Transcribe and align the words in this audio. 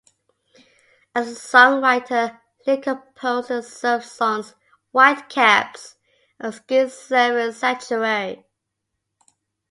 As 1.13 1.27
a 1.31 1.35
songwriter, 1.39 2.39
Lee 2.65 2.77
composed 2.81 3.49
the 3.49 3.61
surf 3.61 4.03
songs 4.03 4.55
"White 4.89 5.29
Caps" 5.29 5.95
and 6.39 6.51
"Ski 6.51 6.85
Surfin' 6.89 7.53
Sanctuary". 7.53 8.47